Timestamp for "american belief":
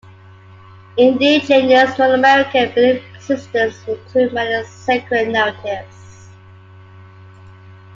2.13-3.03